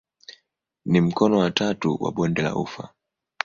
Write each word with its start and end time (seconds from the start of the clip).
Ni 0.85 1.01
mkono 1.01 1.37
wa 1.37 1.51
tatu 1.51 1.97
wa 2.01 2.11
bonde 2.11 2.41
la 2.41 2.55
ufa. 2.55 2.93